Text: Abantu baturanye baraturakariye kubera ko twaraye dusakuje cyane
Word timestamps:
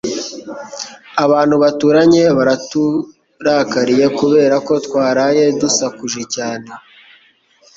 Abantu 1.23 1.55
baturanye 1.63 2.23
baraturakariye 2.37 4.05
kubera 4.19 4.55
ko 4.67 4.73
twaraye 4.85 5.43
dusakuje 5.61 6.21
cyane 6.35 6.67